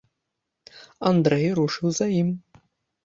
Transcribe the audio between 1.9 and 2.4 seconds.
за ім.